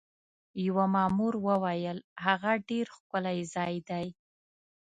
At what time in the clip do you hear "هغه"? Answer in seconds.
2.25-2.51